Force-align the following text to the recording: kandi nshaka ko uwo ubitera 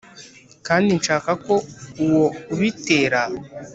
kandi 0.67 0.89
nshaka 0.99 1.31
ko 1.45 1.53
uwo 2.03 2.25
ubitera 2.53 3.21